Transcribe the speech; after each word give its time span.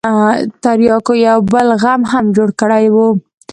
ترياکو 0.63 1.13
يو 1.27 1.39
بل 1.53 1.67
غم 1.81 2.01
هم 2.11 2.25
جوړ 2.35 2.49
کړى 2.61 2.85
و. 2.95 2.97